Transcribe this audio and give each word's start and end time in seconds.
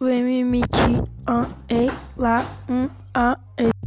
mi, 0.00 0.44
mi, 0.44 0.62
ti, 0.62 0.98
un, 1.28 1.46
et, 1.68 1.90
la, 2.18 2.44
un, 2.68 2.88
un, 3.14 3.36
et. 3.58 3.83